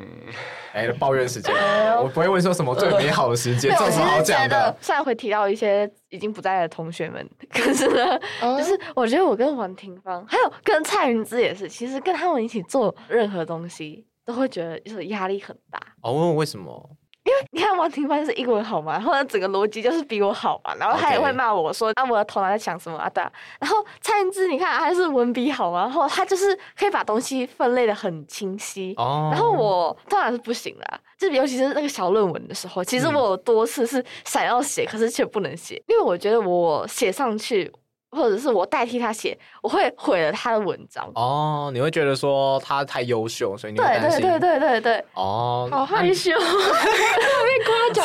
[0.72, 1.52] 哎，抱怨时间，
[1.96, 4.76] 我不会问说什么最美好的时间， 这么好讲的。
[4.80, 15.80] 虽然会提到一些已经不在的同学们，可是呢，嗯、就是 我觉得我跟王庭芳，还有跟蔡云芝也是，其实跟他们一起做任何东西，都会觉得就是压力很大。
[16.02, 16.96] 哦，问问为什么？
[17.32, 23.08] 因为你看王廷帆是英文好嘛，然后整个逻辑就是比我好嘛，然后他也会骂我说.啊，我的头脑在想什么啊？
[23.08, 29.32] 对啊，然后蔡英之你看他是文笔好嘛，然后他就是可以把东西分类的很清晰，oh.
[29.32, 37.72] 然后我当然是不行啦，就尤其是那个小论文的时候，其实我有多次是想要写，可是却不能写，因为我觉得我写上去。
[38.12, 41.10] 或者是我代替他写，我会毁了他的文章。
[41.14, 44.20] 哦，你会觉得说他太优秀，所以你会担心。
[44.20, 45.04] 对对对对对对。
[45.14, 48.04] 哦， 好害羞，被夸奖。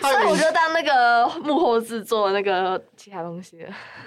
[0.00, 3.64] 所以我就当那个幕后制作那个其他东西。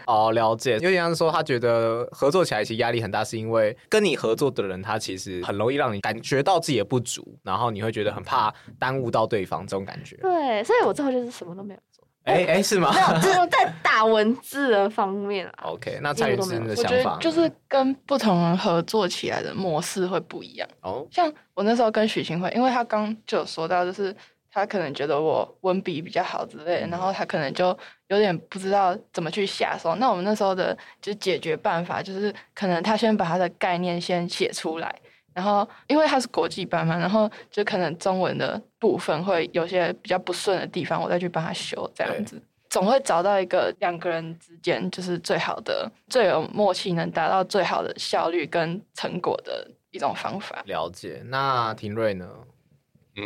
[0.07, 0.73] 哦，了解。
[0.73, 10.15] 有点像是说，他觉得合作起来其实压力很大，是因为跟你合作的人，他其实很容易让你感觉到自己的不足，然后你会觉得很怕耽误到对方这种感觉。
[10.17, 11.79] 对，所以我最后就是什么都没有。
[12.23, 12.91] 哎哎，是吗？
[12.93, 15.63] 没有，就是在打文字的方面啊。
[15.73, 20.67] OK，那蔡宇真的想法，就是跟不同人合作起来的模式会不一样。
[20.81, 24.15] 哦，像我那时候跟许清慧，因为他刚就有说到，就是
[24.51, 27.75] 他可能觉得我文笔比较好之类的，然后他可能就
[28.09, 29.95] 有点不知道怎么去下手。
[29.95, 34.93] 那我们那时候的就解决办法，就是可能他先把他的概念先写出来。
[35.33, 50.63] 然后，因为他是国际班嘛，然后就可能中文的部分会有些比较不顺的地方，我再去帮他修，这样子对总会找到一个两个人之间就是最好的、最有默契，能达到最好的效率跟成果的一种方法。
[50.65, 51.21] 了解。
[51.25, 52.29] 那廷瑞呢？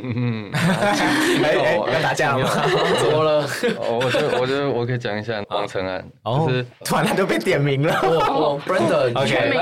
[0.04, 0.52] 嗯，
[1.94, 2.50] 要打架了吗？
[3.00, 3.48] 怎么了？
[3.90, 7.94] 我觉得，我觉得我可以讲一下王承安，就是突然他就被点名了。
[8.02, 9.60] 哦，Brandon，全名，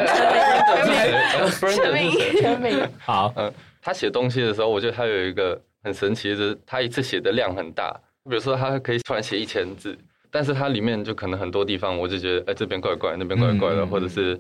[1.60, 2.90] 全名，全名。
[3.00, 7.92] 好，嗯，他写东西的时候，我觉得他有一个很神奇的，就是他一次写的量很大。
[8.30, 9.98] 比如说，他可以突然写一千字，
[10.32, 14.40] 但是他里面就可能很多地方，我就觉得，哎，这边怪怪，那边怪怪的，或者是。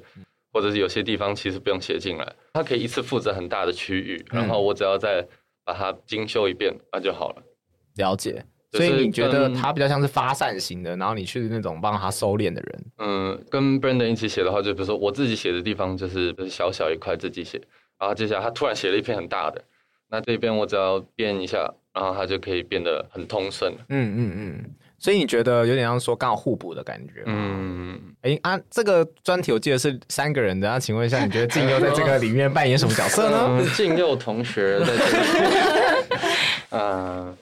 [0.56, 5.25] 或者是有些地方其实不用写进来，它可以一次负责很大的区域，然后我只要在
[5.63, 7.43] 把它精修一遍，那就好了。
[7.95, 12.86] 了解，所以你觉得他比较像是发散型的，然后你去那种帮他收敛的人。
[12.97, 17.62] 嗯，跟 Brandon 一起写的话，就比如说我自己写的地方就是小小一块自己写，
[17.99, 19.63] 然后接下来他突然写了一篇很大的，
[20.10, 23.73] 那这边我只要变一下，然后他就可以变得很通顺。
[23.89, 24.76] 嗯嗯嗯。
[25.03, 27.23] 所以你觉得有点像说刚好互补的感觉？
[27.25, 33.61] 嗯，哎、欸、啊，这个专题我记得是三个人的，那请问一下，你觉得静佑在这个里面扮演什么角色呢？
[33.75, 35.17] 静佑、嗯、同学在这里，
[36.69, 36.79] 嗯、
[37.27, 37.37] 呃，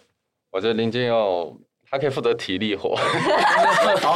[0.52, 1.56] 我觉得林静佑
[1.92, 2.98] 他可以负责体力活。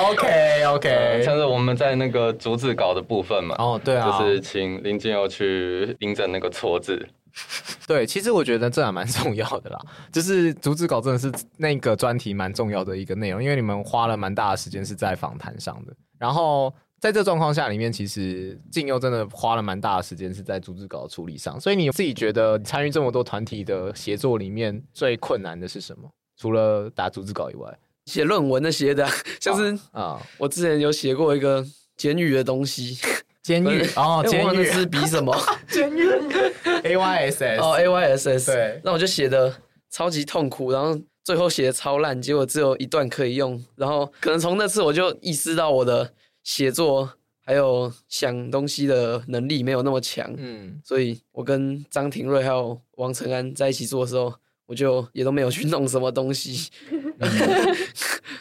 [0.10, 7.08] OK OK，、呃、像是我们在那个竹子稿的部分嘛，哦对啊，就是请林静佑去印证那个错字。
[7.88, 9.80] 对，其实我觉得这还蛮 重要的啦，
[10.12, 15.94] 就是逐字稿真的是那个专题蛮重要的一个内容，因为你们花了蛮大的时间是在访谈上的。
[16.18, 21.60] 然后在这状况下里面，其实静佑真的花了蛮大的时间是在逐字稿的处理上。
[21.60, 26.10] 所以你自己觉得参与这么多团体的协作里面，最困难的是什么？
[26.38, 29.06] 除了打逐字稿以外，写论文那些的，
[29.42, 31.66] 像是啊，我之前有写过一个
[31.98, 32.98] 简语的东西。
[33.46, 34.66] 监狱哦，监狱。
[34.66, 35.32] 是比什么？
[35.70, 36.10] 监狱。
[36.84, 39.56] A Y S S 哦，A Y S S 对，那我就写的
[39.92, 46.12] 超级痛苦，然后最后写的超烂，结果只有一段可以用，然后可能从那次我就意识到我的
[46.44, 47.08] 写作
[47.40, 54.34] 还有想东西的能力没有那么强，嗯，所以我跟张庭瑞还有王承安在一起做的时候，
[54.66, 56.70] 我就也都没有去弄什么东西。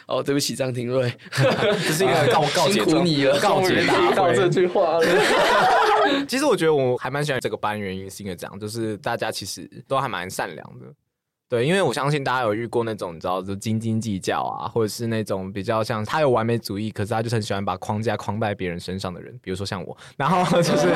[0.07, 5.05] 哦，对不起，张庭瑞，这是一个告 告辛苦你了，告解答 到这句话了。
[6.27, 10.85] 其实我觉得我还蛮喜欢这个班，原因是因为这样，就是大家其实都还蛮善良的。
[11.47, 19.95] 对，因为我相信大家有遇过那种你知道，就斤斤计较啊，或者是那种比较像他有完美主义，可是他就是很喜欢把框架框在别人身上的人，比如说像我。
[20.17, 20.87] 然后 就是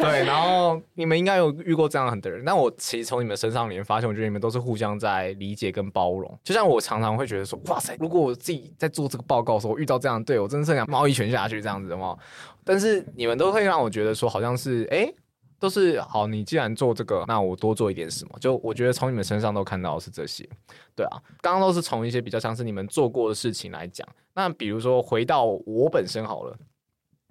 [0.00, 2.44] 对，然后你们应该有遇过这样的人。
[2.44, 6.38] 那我其实从你们身上里面发现，我觉得你们都是互相在理解跟包容。
[6.44, 12.16] 就像我常常会觉得说，哇塞，如果我自己在做这个报告的时候，我遇到这样的队友，我真的是想猫一拳下去这样子的嘛。
[12.62, 14.98] 但是你们都会让我觉得说，好像是哎。
[14.98, 15.14] 诶
[15.58, 18.38] 都是好，你既然做这个，那我多做一点什么？
[18.38, 20.46] 就我觉得从你们身上都看到的是这些，
[20.94, 24.06] 对啊，刚刚都是从一些比较像是你们做过的事情来讲。
[24.34, 26.54] 那比如说回到我本身好了，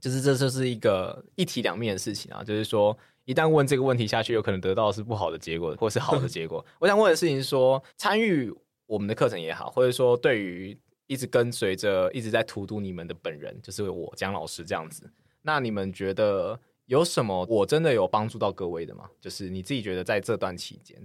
[0.02, 6.66] 就是这就是一个一体两面的事情啊，就是说一旦问这个问题下去，有可能得到的是不好的结果，或是好的结果。
[6.80, 8.52] 我想问的事情是说，参与
[8.88, 15.08] 我们的课程也好，或者说对于一直跟随着一直在荼毒你们的本人，就是我江老师这样子，
[15.44, 16.60] 那你们觉得？
[16.86, 19.10] 有什么我真的有帮助到各位的吗？
[19.20, 20.98] 就是你自己觉得在这段期间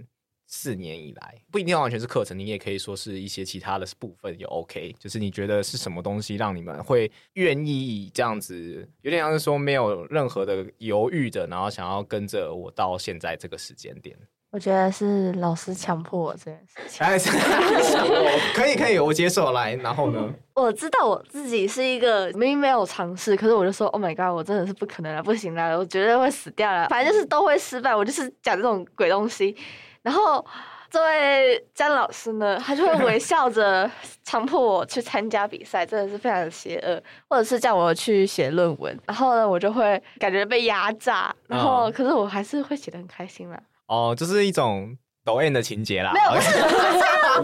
[0.47, 4.93] 四年以来，不一定要完全是课程，你也可以说是一些其他的部分也 OK。
[4.99, 14.17] 就是你觉得是什么东西让你们会愿意这样子，有点像是说没有任何的犹豫的，然后想要跟着我到现在这个时间点。
[14.51, 17.05] 我觉得是老师强迫我这件事情。
[17.05, 17.17] 哎，
[18.53, 19.73] 可以可以，我接受来。
[19.75, 20.29] 然后呢？
[20.53, 26.89] 我知道我自己是一个明明没有尝试，可是我就说，Oh my god，我真的是不可能了，不行了，我绝对会死掉了。
[26.89, 29.55] 反正就是都会失败，我就是讲这种鬼东西。
[30.01, 30.45] 然后
[30.89, 33.89] 这位詹老师呢，他就会微笑着
[34.25, 38.99] 强迫我去参加比赛，真的是非常的邪恶，或者是叫我去写论文。
[39.07, 43.57] 然后呢，我就会感觉被压榨，然后可是我还是会写的很开心啦。
[43.91, 46.13] 哦，就是一种抖 M 的情节啦。
[46.13, 46.75] 没有，不是，不是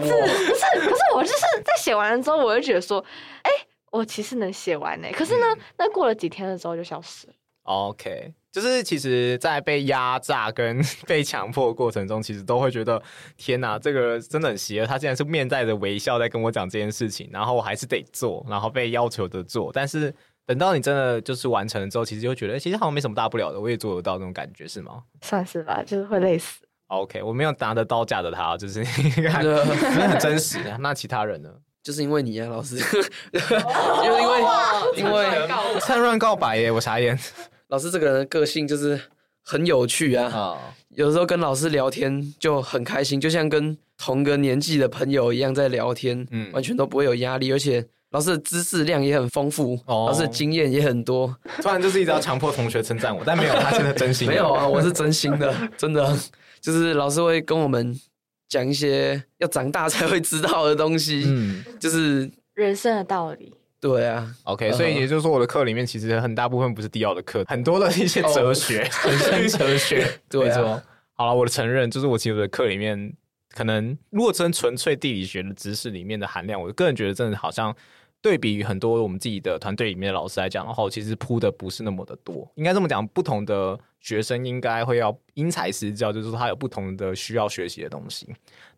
[0.00, 3.04] 不是，不是我就是在写完了之后，我就觉得说，
[3.42, 5.08] 哎、欸，我其实能写完呢。
[5.12, 7.34] 可是呢，嗯、那过了几天了之后就消失了。
[7.64, 13.02] OK，就是其实，在被压榨跟 被强迫的过程中，其实都会觉得，
[13.36, 14.86] 天哪，这个真的很邪恶。
[14.86, 20.14] 他竟然是面带着微笑在跟我讲这件事情，然后我还是得做，然后被要求的做，但是。
[20.48, 25.02] 等到你真的就是完成了之后，其实就觉得，欸，其实好像没什么大不了的，我也做得到那种感觉，是吗？
[25.20, 26.62] 算是吧，就是会累死。
[26.86, 28.82] OK，我没有拿着刀架着他，就是
[29.14, 29.62] 真的
[30.08, 30.58] 很真实。
[30.80, 31.50] 那其他人呢？
[31.82, 32.76] 就是因为你啊，老师，
[33.30, 34.18] 因为
[34.96, 35.48] 因为因为
[35.82, 37.18] 趁乱告白耶，我傻眼。
[37.68, 38.98] 老师这个人的个性就是
[39.44, 40.58] 很有趣啊，oh.
[40.96, 47.86] 有时候跟老师聊天就很开心，就像跟同个年纪的朋友一样在聊天，嗯，完全都不会有压力，而且。
[48.10, 51.36] 老师的知识量也很丰富，老师的经验也很多。
[51.60, 54.26] 突然就是一直要强迫同学称赞我，但没有，他现在真心。
[54.26, 56.16] 没有啊，我是真心的，真的。
[56.60, 57.94] 就是老师会跟我们
[58.48, 63.52] 讲一些要长大才会知道的东西，嗯，就是人生的道理。
[63.78, 70.04] 对啊，OK，所以也就是说，我的课里面其实很大部分不是地奥的课，很多的一些哲学，人生哲学。
[70.28, 70.82] 对啊，
[71.12, 73.12] 好了，我的承认就是我其实我的课里面，
[73.54, 77.72] 可能如果真纯粹地理学的知识里面的含量，我个人觉得真的好像。
[78.20, 82.50] 对比于很多我们自己的团队里面的老师来讲的话，其实铺的不是那么的多。
[82.56, 88.26] 应该这么讲，不同的学生应该会要因材施教，就是说他有不同的需要学习的东西。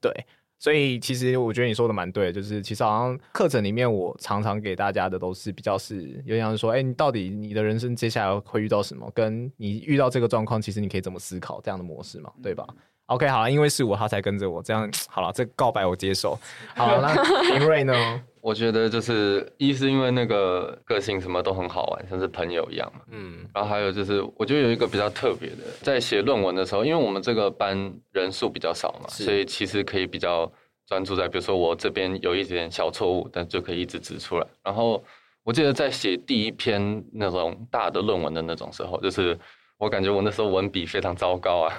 [0.01, 0.13] 对，
[0.59, 9.11] 所以其实我觉得你说的蛮对的，就是其实好像课程里面我常常给大家的都是比较是有点说，哎，你到底你的人生接下来会遇到什么？
[9.15, 12.31] 跟你遇到这个状况，其实你可以怎么思考这样的模式嘛？
[12.43, 12.67] 对吧？
[12.69, 12.77] 嗯
[13.11, 16.39] OK，好了，因为是我，他才跟着我，这样好了，这个告白我接受。
[16.77, 18.23] 好了，那 林瑞呢？
[18.41, 23.01] 我觉得就是一是因为那个个性什么都很好玩，像是朋友一样嘛。
[23.11, 30.51] 嗯，然后还有就是，我觉得有一个比较特别的，在写论文的时候，因为我们这个班人数比较少嘛，所以其实可以比较
[30.87, 34.47] 专注在，比如说我这边有一点小错误，但就可以一直指出来。
[34.63, 35.05] 然后
[35.45, 39.39] 我记得在写第一篇那种大的论文的那种时候，就是。
[39.81, 41.73] 我感觉我那时候文笔非常糟糕啊，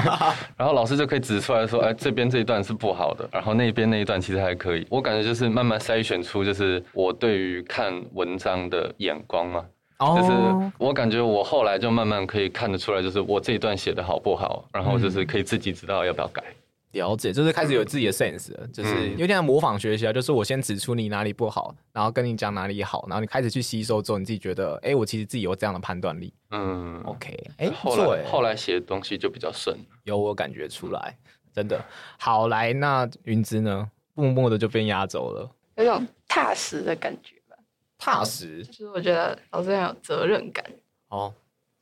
[0.58, 4.86] 然后老师就可以指出来说，哎，这边这一段是不好的，然后那边那一段其实还可以。
[4.90, 9.64] 我感觉就是慢慢筛选出，就是我对于看文章的眼光嘛，
[9.98, 10.30] 就是
[10.76, 16.42] 我感觉我后来就慢慢可以看得出来，就是我这一段写的好不好，然后就是可以自己知道要不要改。
[16.96, 20.12] 了解，就是开始有自己的 sense 了，就是有点像模仿学习啊。
[20.12, 26.32] 就是我先指出你哪里不好，然后跟你讲哪里好，然后你开始去吸收之后，你自己觉得，哎，我其实自己有这样的判断力。
[26.50, 31.16] 嗯，OK，哎，后来后来写的东西就比较顺，有我感觉出来，
[31.52, 31.78] 真的。
[32.18, 37.56] 好，来，那云芝呢，默默的就被压走了，有种踏实的感觉吧。
[37.98, 40.64] 踏实，就是我觉得老师很有责任感。
[41.08, 41.32] 哦，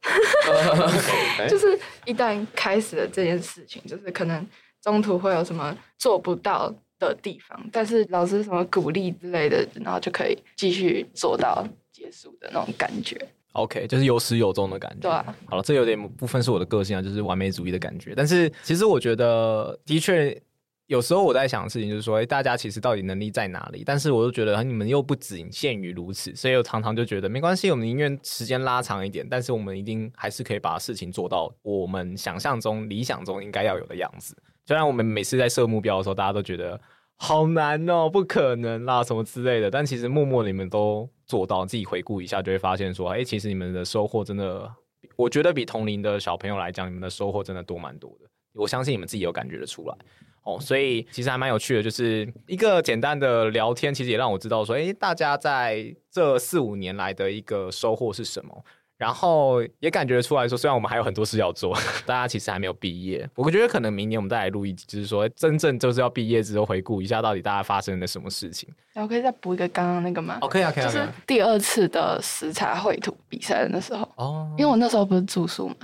[1.49, 4.47] 就是一旦开始了这件事情，就是可能。
[4.85, 13.17] 中途会有什么做不到的地方，但是老师什么鼓励之类的，然后就可以继续做到结束的那种感觉。
[13.53, 15.09] OK，就是有始有终的感觉。
[15.09, 18.13] 对啊，好了，这有点部分是我的个性啊，就是完美主义的感觉。
[18.15, 20.39] 但是其实我觉得，的确
[20.87, 23.85] 有时候我在想的事情就是说，哎，大家其实到底能力在哪里？
[23.87, 34.37] 但是我又觉得你们又不仅限于如此，所以我常常就觉得没关系，我们宁愿时间拉长一点，但是我们一定还是可以把事情做到我们想象中、理想中应该要有的样子。
[34.67, 36.81] 虽然我们每次在设目标的时候，大家都觉得
[37.17, 41.65] 好难哦，不可能啦，什么之类的，但其实默默你们都做到。
[41.67, 44.71] 自己回顾一下，就会发现说，哎，其实你们的收获真的，
[45.17, 48.29] 我觉得比同龄的小朋友来讲，你们的收获真的多蛮多的。
[48.55, 49.97] 我相信你们自己有感觉得出来
[50.45, 58.65] 哦，所以其实还蛮有趣的，就是一个简单的聊天，其实也让我知道说，哎，大家在这四五年来的一个收获是什么。
[58.97, 61.77] 然后也感觉出来说，虽然我们还有很多事要做，
[62.07, 63.29] 大家其实还没有毕业。
[63.35, 68.69] 我觉得可能明年我们再来录一集，就是说真正就是要毕业之后回顾一下，到底大家发生了什么事情。
[68.93, 70.39] 然后可以再补一个刚刚那个吗？
[70.49, 70.87] 可以啊，可以啊。
[70.87, 75.77] 就是第二次的食材绘图比赛的那时候，哦，因为我那时候不是住宿嘛，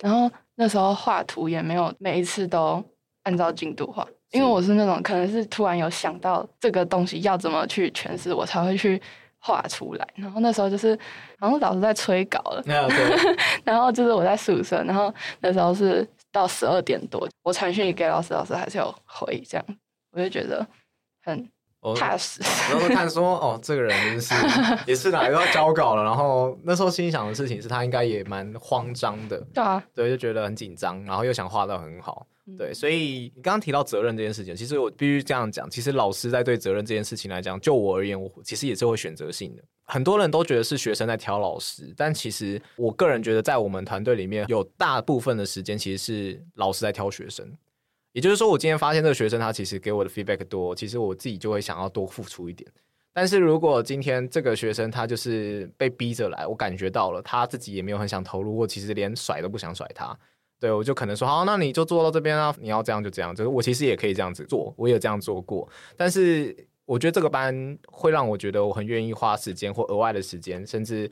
[0.00, 2.84] 然后那时候画图也没有每一次都
[3.22, 9.00] 按照进度画，因为我是那种可能是突然有想到这个东西要怎么去诠释，我才会去。
[9.38, 10.98] 画出来，然后那时候就是，
[11.38, 12.62] 然后老师在催稿了，
[13.64, 19.64] 然后就是我在宿舍，然后那时候是到十二点多，我传讯给老师，老师还是有回，这样
[20.12, 20.66] 我就觉得
[21.22, 21.48] 很
[21.96, 22.40] 踏实。
[22.70, 24.34] 然后看说，哦，这个人真是
[24.86, 32.26] 也是哪又要交稿了，然后那时候心想的事情是他应该也蛮慌张的，对啊，对，就觉得很紧张，然后又想画得很好。
[32.56, 39.62] 对，所以你刚刚提到责任这件事情，其实我必须这样讲，其实老师在对责任这件事情来讲，就我而言，我其实也是会选择性的。
[39.84, 47.46] 很多人都觉得是学生在挑老师，但其实我个人觉得，在我们团队里面有大部分的时间其实是老师在挑学生。
[48.12, 52.70] 也就是说，我今天发现这个学生他其实给我的 feedback 多，其实我自己就会想要多付出一点。
[53.12, 60.16] 但是如果今天这个学生他就是被逼着来，我感觉到了他自己也没有很想投入，我其实连甩都不想甩他。
[60.60, 62.54] 对，我就可能说好，那你就做到这边啊。
[62.60, 65.68] 你要这样就这样，就是我其实也可以这样子做，我也这样做过。
[65.96, 71.10] 但是我觉得这个班会让我觉得我很愿意花时间或额外的时间，甚至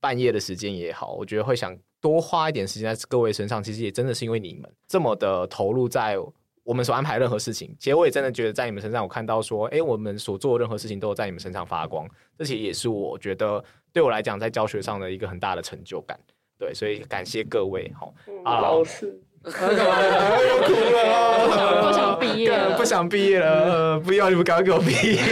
[0.00, 3.62] 半夜的时间也好，我觉得会想多花一点时间在各位身上。
[3.62, 6.16] 其实也真的是因为你们这么的投入在
[6.62, 7.74] 我们所安排任何事情。
[7.78, 12.06] 其实我也真的觉得在你们身上，我看到说，哎，我们所做的任何事情都有在你们身上发光。
[12.36, 16.18] 这其实也是我觉得对我来讲在教学上的一个很大的成就感。
[16.58, 18.12] 对，所以感谢各位好。
[18.44, 20.02] 啊，老师，干嘛
[20.42, 21.86] 又哭了？
[21.86, 25.22] 不想毕业了，不想毕业了， 不要你们赶快给我毕业。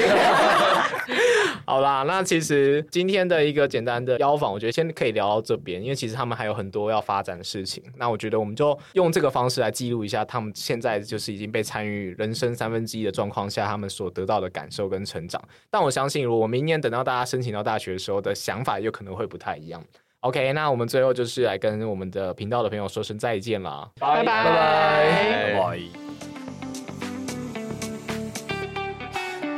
[1.66, 7.82] 好啦，那其实今天的一个简单的邀访，我觉得先可以聊到这边，因为其实他们还有很多要发展的事情。
[7.96, 15.42] 那我觉得我们就用这个方式来记录一下他们现在就是已经被参与人生三分之一的状况下，他们所得到的感受跟成长。
[15.68, 19.82] 但我相信，如果明年等到大家申请到大学的时候的想法，有可能会不太一样。
[20.20, 26.05] OK，那我们最后就是来跟我们的频道的朋友说声再见了，拜拜拜拜。